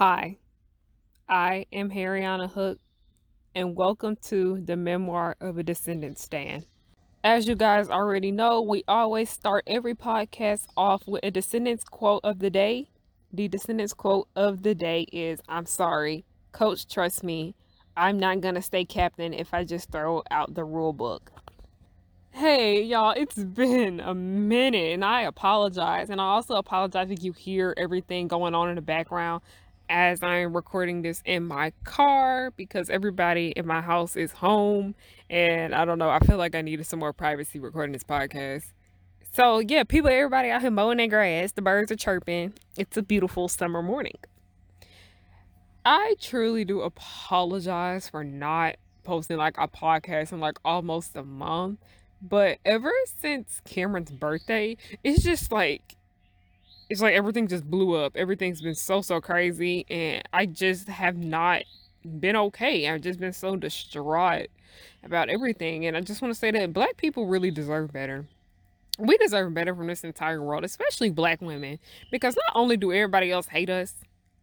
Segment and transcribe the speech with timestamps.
[0.00, 0.38] Hi,
[1.28, 2.78] I am Harriyanna Hook,
[3.54, 6.64] and welcome to the Memoir of a Descendant Stan.
[7.22, 12.22] As you guys already know, we always start every podcast off with a Descendants quote
[12.24, 12.88] of the day.
[13.30, 17.54] The Descendants quote of the day is I'm sorry, coach, trust me,
[17.94, 21.30] I'm not gonna stay captain if I just throw out the rule book.
[22.30, 26.08] Hey, y'all, it's been a minute and I apologize.
[26.08, 29.42] And I also apologize if you hear everything going on in the background
[29.90, 34.94] as I'm recording this in my car because everybody in my house is home.
[35.28, 38.72] And I don't know, I feel like I needed some more privacy recording this podcast.
[39.32, 42.54] So, yeah, people, everybody out here mowing their grass, the birds are chirping.
[42.78, 44.16] It's a beautiful summer morning.
[45.84, 51.80] I truly do apologize for not posting like a podcast in like almost a month.
[52.22, 55.96] But ever since Cameron's birthday, it's just like
[56.90, 58.16] it's like everything just blew up.
[58.16, 61.62] Everything's been so so crazy and I just have not
[62.18, 62.88] been okay.
[62.88, 64.48] I've just been so distraught
[65.04, 68.26] about everything and I just want to say that black people really deserve better.
[68.98, 71.78] We deserve better from this entire world, especially black women,
[72.10, 73.94] because not only do everybody else hate us,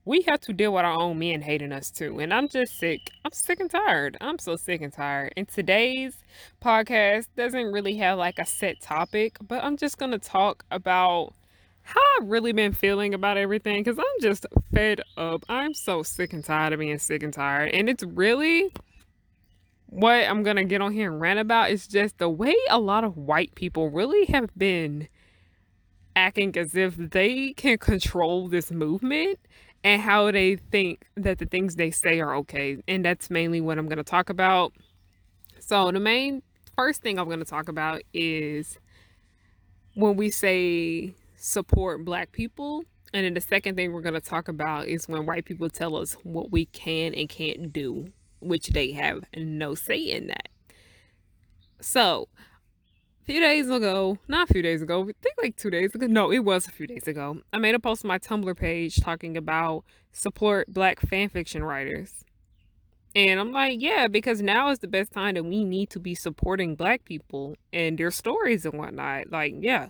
[0.06, 2.20] we have to deal with our own men hating us too.
[2.20, 3.12] And I'm just sick.
[3.25, 4.18] I'm sick and tired.
[4.22, 5.34] I'm so sick and tired.
[5.36, 6.16] And today's
[6.64, 11.34] podcast doesn't really have like a set topic, but I'm just going to talk about
[11.88, 15.46] how I've really been feeling about everything because I'm just fed up.
[15.48, 17.72] I'm so sick and tired of being sick and tired.
[17.72, 18.74] And it's really
[19.86, 22.78] what I'm going to get on here and rant about is just the way a
[22.78, 25.08] lot of white people really have been
[26.14, 29.40] acting as if they can control this movement
[29.81, 32.84] and how they think that the things they say are okay.
[32.90, 34.74] And that's mainly what I'm going to talk about.
[35.62, 36.42] So, the main
[36.76, 38.78] first thing I'm going to talk about is
[39.94, 42.84] when we say support black people.
[43.14, 45.96] And then the second thing we're going to talk about is when white people tell
[45.96, 48.12] us what we can and can't do,
[48.42, 50.50] which they have no say in that.
[51.80, 52.28] So,
[53.22, 56.08] a few days ago, not a few days ago, I think like two days ago.
[56.08, 57.40] No, it was a few days ago.
[57.53, 62.26] I made a post on my Tumblr page talking about support black fan fiction writers.
[63.16, 66.14] And I'm like, yeah, because now is the best time that we need to be
[66.14, 69.31] supporting black people and their stories and whatnot.
[69.31, 69.88] Like, yeah,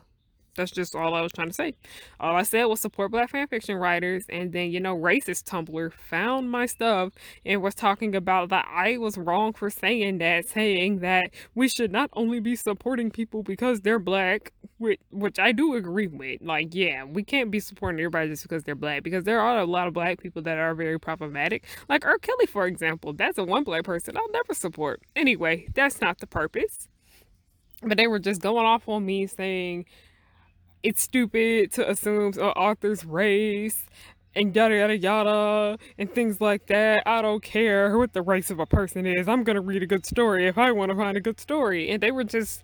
[0.58, 1.76] that's just all I was trying to say.
[2.20, 6.52] All I said was support black fanfiction writers, and then you know, racist Tumblr found
[6.52, 7.14] my stuff
[7.46, 11.92] and was talking about that I was wrong for saying that, saying that we should
[11.92, 16.42] not only be supporting people because they're black, which, which I do agree with.
[16.42, 19.66] Like, yeah, we can't be supporting everybody just because they're black, because there are a
[19.66, 21.66] lot of black people that are very problematic.
[21.88, 22.18] Like R.
[22.18, 25.02] Kelly, for example, that's a one black person I'll never support.
[25.16, 26.88] Anyway, that's not the purpose.
[27.84, 29.86] But they were just going off on me saying
[30.88, 33.84] it's stupid to assume an author's race
[34.34, 37.04] and yada yada yada and things like that.
[37.06, 39.28] I don't care what the race of a person is.
[39.28, 41.90] I'm gonna read a good story if I want to find a good story.
[41.90, 42.64] And they were just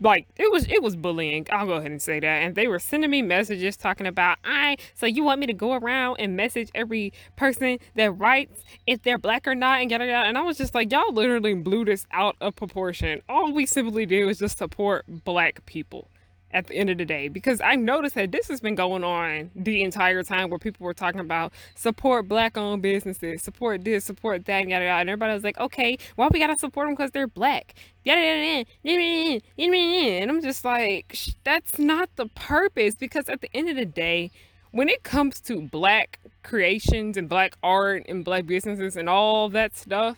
[0.00, 1.46] like it was it was bullying.
[1.52, 2.42] I'll go ahead and say that.
[2.42, 5.74] And they were sending me messages talking about I so you want me to go
[5.74, 10.26] around and message every person that writes if they're black or not and yada yada.
[10.26, 13.22] And I was just like, y'all literally blew this out of proportion.
[13.28, 16.08] All we simply did was just support black people
[16.52, 19.50] at the end of the day because I noticed that this has been going on
[19.54, 24.44] the entire time where people were talking about support black owned businesses, support this, support
[24.46, 25.00] that, yada yada.
[25.00, 27.74] And everybody was like, okay, why we gotta support them because they're black?
[28.04, 29.40] Yada yada yada.
[30.22, 34.30] And I'm just like, that's not the purpose because at the end of the day,
[34.72, 39.76] when it comes to black creations and black art and black businesses and all that
[39.76, 40.16] stuff,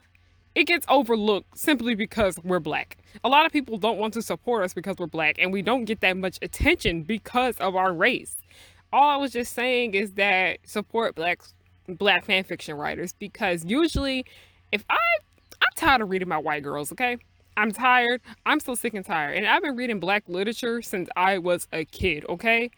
[0.54, 2.98] it gets overlooked simply because we're black.
[3.24, 5.84] A lot of people don't want to support us because we're black, and we don't
[5.84, 8.36] get that much attention because of our race.
[8.92, 11.42] All I was just saying is that support black
[11.88, 14.24] black fan fiction writers because usually,
[14.72, 14.96] if I
[15.60, 17.18] I'm tired of reading about white girls, okay.
[17.56, 18.20] I'm tired.
[18.44, 19.36] I'm so sick and tired.
[19.36, 22.70] And I've been reading black literature since I was a kid, okay?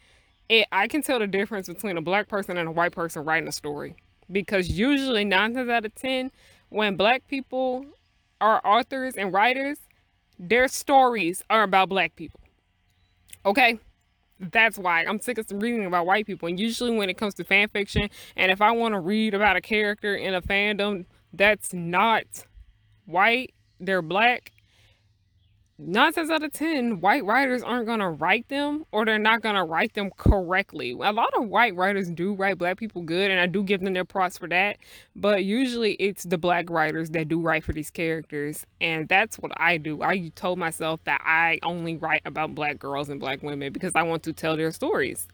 [0.49, 3.49] It, I can tell the difference between a black person and a white person writing
[3.49, 3.97] a story.
[4.31, 6.31] Because usually, nine times out of 10,
[6.69, 7.87] when black people
[8.41, 9.79] are authors and writers,
[10.39, 12.41] their stories are about black people.
[13.45, 13.79] Okay?
[14.39, 16.49] That's why I'm sick of reading about white people.
[16.49, 19.57] And usually, when it comes to fan fiction, and if I want to read about
[19.57, 22.25] a character in a fandom that's not
[23.07, 24.53] white, they're black,
[25.79, 29.65] nine times out of ten, white writers aren't gonna write them or they're not gonna
[29.65, 30.93] write them correctly.
[30.93, 33.93] A lot of white writers do write black people good, and I do give them
[33.93, 34.79] their props for that.
[35.15, 39.53] But usually it's the black writers that do write for these characters, and that's what
[39.57, 40.03] I do.
[40.03, 44.03] I told myself that I only write about black girls and black women because I
[44.03, 45.29] want to tell their stories.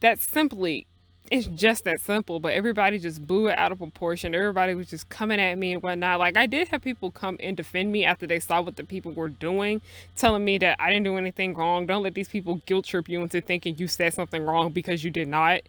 [0.00, 0.86] That's simply
[1.30, 4.34] it's just that simple, but everybody just blew it out of proportion.
[4.34, 6.18] Everybody was just coming at me and whatnot.
[6.18, 9.12] Like, I did have people come and defend me after they saw what the people
[9.12, 9.80] were doing,
[10.16, 11.86] telling me that I didn't do anything wrong.
[11.86, 15.10] Don't let these people guilt trip you into thinking you said something wrong because you
[15.10, 15.60] did not.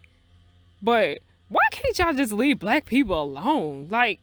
[0.82, 1.18] But
[1.48, 3.86] why can't y'all just leave black people alone?
[3.88, 4.18] Like,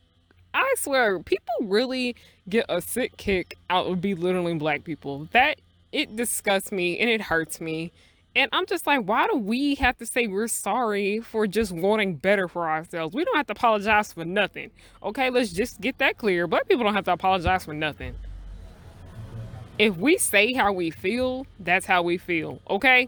[0.54, 2.18] I swear, people really
[2.50, 5.30] get a sick kick out of belittling black people.
[5.32, 5.62] That,
[5.94, 7.94] it disgusts me and it hurts me
[8.36, 12.16] and I'm just like, why do we have to say we're sorry for just wanting
[12.16, 13.16] better for ourselves?
[13.16, 14.70] We don't have to apologize for nothing.
[15.02, 16.48] Okay, let's just get that clear.
[16.48, 18.16] Black people don't have to apologize for nothing.
[19.80, 22.62] If we say how we feel, that's how we feel.
[22.70, 23.08] Okay?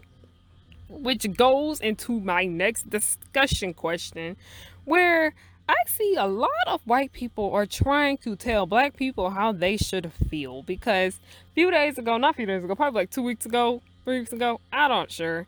[0.88, 4.36] Which goes into my next discussion question
[4.84, 5.34] where
[5.68, 9.76] I see a lot of white people are trying to tell black people how they
[9.76, 11.20] should feel because
[11.50, 14.20] a few days ago, not a few days ago, probably like two weeks ago, three
[14.20, 14.60] weeks ago.
[14.72, 15.46] I don't sure.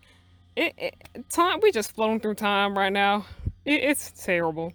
[0.57, 3.27] It, it time we just floating through time right now.
[3.65, 4.73] It, it's terrible.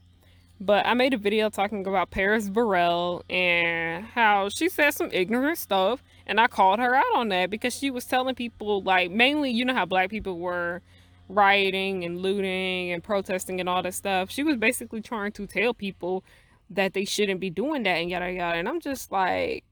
[0.62, 5.58] But I made a video talking about Paris Berelc and how she said some ignorant
[5.58, 9.52] stuff, and I called her out on that because she was telling people like mainly
[9.52, 10.82] you know how black people were
[11.30, 14.30] rioting and looting and protesting and all that stuff.
[14.32, 16.26] She was basically trying to tell people
[16.72, 18.58] that they shouldn't be doing that and yada yada.
[18.58, 19.64] And I'm just like,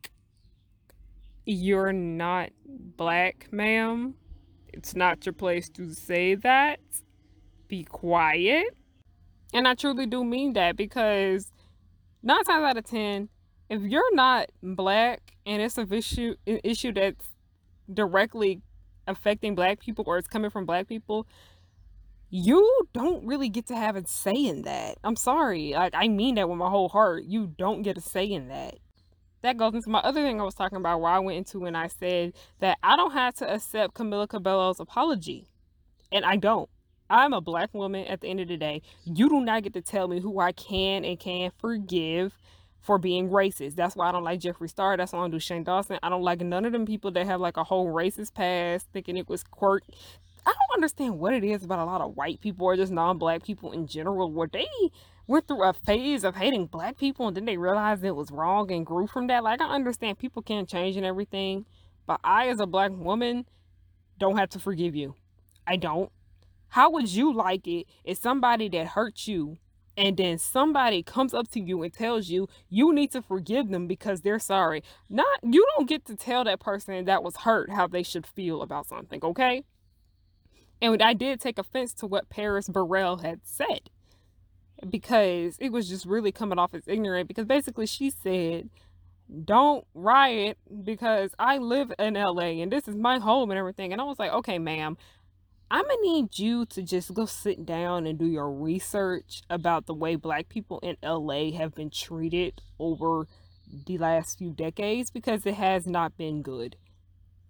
[1.47, 4.15] you're not black, ma'am.
[4.73, 6.79] It's not your place to say that.
[7.69, 8.65] Be quiet.
[9.53, 11.51] And I truly do mean that because
[12.21, 13.29] nine times out of ten,
[13.69, 17.25] if you're not black and it's an issue an issue that's
[17.93, 18.61] directly
[19.07, 21.25] affecting black people or it's coming from black people,
[22.29, 24.97] you don't really get to have a say in that.
[25.01, 25.71] I'm sorry.
[25.71, 27.23] Like I mean that with my whole heart.
[27.23, 28.79] You don't get a say in that
[29.41, 31.75] that goes into my other thing I was talking about where I went into when
[31.75, 35.47] I said that I don't have to accept Camila Cabello's apology.
[36.11, 36.69] And I don't.
[37.09, 38.81] I'm a black woman at the end of the day.
[39.05, 42.37] You do not get to tell me who I can and can't forgive
[42.81, 43.75] for being racist.
[43.75, 44.97] That's why I don't like Jeffree Star.
[44.97, 45.99] That's why I don't do Shane Dawson.
[46.01, 49.17] I don't like none of them people that have like a whole racist past thinking
[49.17, 49.83] it was quirk.
[50.45, 53.43] I don't understand what it is about a lot of white people or just non-black
[53.43, 54.67] people in general where they
[55.27, 58.71] went through a phase of hating black people and then they realized it was wrong
[58.71, 59.43] and grew from that.
[59.43, 61.65] Like I understand people can't change and everything,
[62.05, 63.45] but I as a black woman
[64.17, 65.15] don't have to forgive you.
[65.67, 66.11] I don't.
[66.69, 69.57] How would you like it if somebody that hurt you
[69.97, 73.87] and then somebody comes up to you and tells you you need to forgive them
[73.87, 74.81] because they're sorry?
[75.09, 78.61] Not you don't get to tell that person that was hurt how they should feel
[78.61, 79.63] about something, okay?
[80.81, 83.89] And I did take offense to what Paris Berelc had said
[84.89, 88.69] because it was just really coming off as ignorant because basically she said
[89.43, 93.91] don't riot because I live in LA and this is my home and everything.
[93.91, 94.97] And I was like, okay, ma'am,
[95.69, 99.93] I'm gonna need you to just go sit down and do your research about the
[99.93, 103.27] way black people in LA have been treated over
[103.85, 106.77] the last few decades because it has not been good.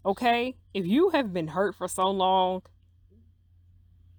[0.04, 0.56] Okay?
[0.74, 2.64] If you have been hurt for so long,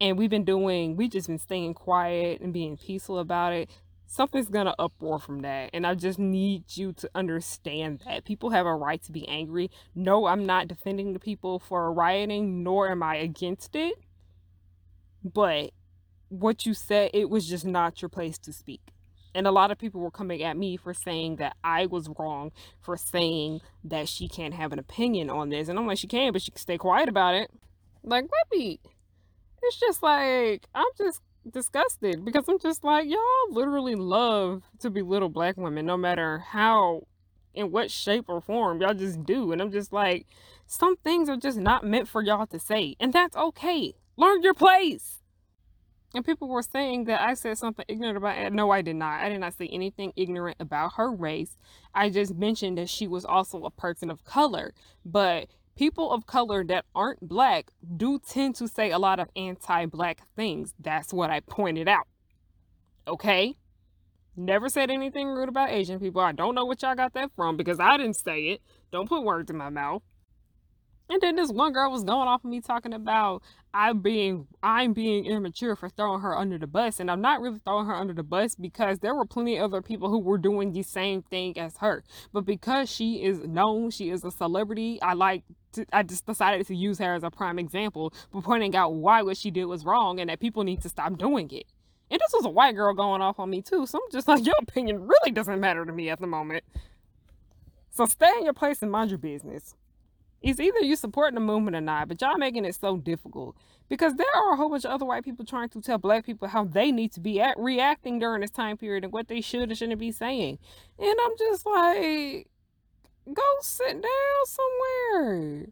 [0.00, 3.71] and we've been doing we've just been staying quiet and being peaceful about it
[4.07, 8.67] something's gonna uproar from that and i just need you to understand that people have
[8.67, 13.02] a right to be angry no i'm not defending the people for rioting nor am
[13.02, 13.95] i against it
[15.23, 15.71] but
[16.28, 18.93] what you said it was just not your place to speak
[19.35, 22.50] and a lot of people were coming at me for saying that I was wrong
[22.81, 25.69] for saying that she can't have an opinion on this.
[25.69, 27.50] And I'm like, she can, but she can stay quiet about it.
[28.02, 28.81] Like, let me
[29.62, 35.02] it's just like I'm just disgusted because I'm just like y'all literally love to be
[35.02, 37.06] little black women no matter how
[37.54, 40.26] in what shape or form y'all just do and I'm just like
[40.66, 44.54] some things are just not meant for y'all to say and that's okay learn your
[44.54, 45.18] place
[46.14, 48.52] and people were saying that I said something ignorant about it.
[48.52, 49.20] No, I did not.
[49.20, 51.58] I did not say anything ignorant about her race.
[51.94, 54.72] I just mentioned that she was also a person of color.
[55.04, 55.48] But
[55.78, 60.20] people of color that aren't black do tend to say a lot of anti black
[60.35, 60.75] things.
[60.80, 62.06] That's what I pointed out.
[63.06, 63.56] Okay?
[64.37, 66.20] Never said anything rude about Asian people.
[66.20, 68.61] I don't know what y'all got that from because I didn't say it.
[68.90, 70.02] Don't put words in my mouth.
[71.10, 74.92] And then this one girl was going off of me talking about I'm being I'm
[74.92, 78.12] being immature for throwing her under the bus, and I'm not really throwing her under
[78.12, 81.58] the bus because there were plenty of other people who were doing the same thing
[81.58, 82.04] as her.
[82.32, 85.00] But because she is known, she is a celebrity.
[85.00, 88.76] I like to, I just decided to use her as a prime example for pointing
[88.76, 91.64] out why what she did was wrong and that people need to stop doing it.
[92.10, 94.44] And this was a white girl going off on me too, so I'm just like,
[94.44, 96.64] your opinion really doesn't matter to me at the moment.
[97.90, 99.74] So stay in your place and mind your business.
[100.40, 103.57] It's either you supporting the movement or not, but y'all making it so difficult
[103.88, 106.47] because there are a whole bunch of other white people trying to tell black people
[106.49, 109.68] how they need to be at reacting during this time period and what they should
[109.68, 110.59] and shouldn't be saying.
[110.99, 112.47] And I'm just like,
[113.33, 115.66] go sit down somewhere.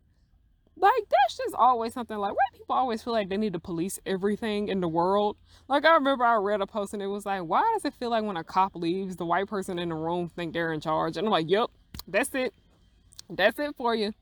[0.78, 3.98] Like that's just always something like white people always feel like they need to police
[4.04, 5.36] everything in the world.
[5.68, 8.10] Like I remember I read a post and it was like, why does it feel
[8.10, 11.16] like when a cop leaves, the white person in the room think they're in charge?
[11.16, 11.70] And I'm like, yep,
[12.06, 12.52] that's it.
[13.30, 14.12] That's it for you.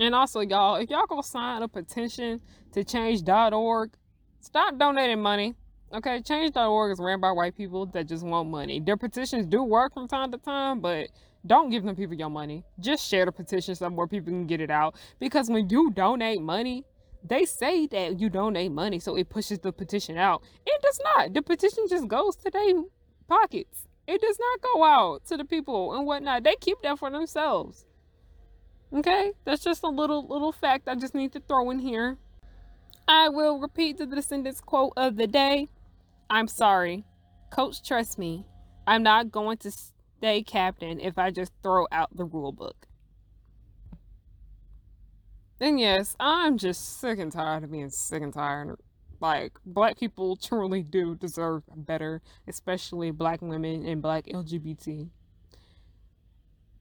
[0.00, 2.40] And also, y'all, if y'all go sign a petition
[2.72, 3.90] to change.org,
[4.40, 5.54] stop donating money.
[5.92, 8.78] Okay, change.org is ran by white people that just want money.
[8.78, 11.08] Their petitions do work from time to time, but
[11.46, 12.64] don't give them people your money.
[12.78, 14.96] Just share the petition somewhere people can get it out.
[15.18, 16.84] Because when you donate money,
[17.24, 20.42] they say that you donate money, so it pushes the petition out.
[20.66, 21.34] It does not.
[21.34, 22.82] The petition just goes to their
[23.26, 23.88] pockets.
[24.06, 26.44] It does not go out to the people and whatnot.
[26.44, 27.84] They keep that for themselves.
[28.92, 32.16] Okay, that's just a little little fact I just need to throw in here.
[33.06, 35.68] I will repeat the Descendants quote of the day.
[36.30, 37.04] I'm sorry.
[37.50, 38.44] Coach, trust me.
[38.86, 42.86] I'm not going to stay captain if I just throw out the rule book.
[45.60, 48.76] And yes, I'm just sick and tired of being sick and tired.
[49.20, 55.08] Like, black people truly do deserve better, especially black women and black LGBT.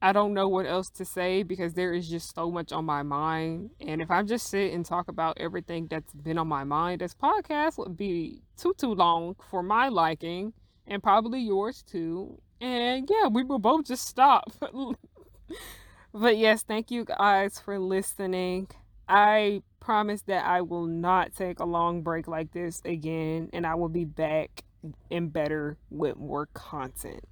[0.02, 3.02] I don't know what else to say because there is just so much on my
[3.02, 3.72] mind.
[3.82, 7.16] And if I just sit and talk about everything that's been on my mind, this
[7.16, 10.54] podcast would be too, too long for my liking
[10.86, 12.40] and probably yours too.
[12.62, 14.52] And yeah, we will both just stop.
[16.14, 18.68] but yes, thank you guys for listening.
[19.10, 23.76] I promise that I will not take a long break like this again, and I
[23.76, 24.64] will be back
[25.10, 27.24] and better with more content.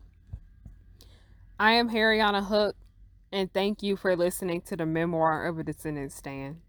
[1.58, 2.76] I am Harriyanna Hook,
[3.32, 6.62] and thank you for listening to the Memoir of a Descendant Stan.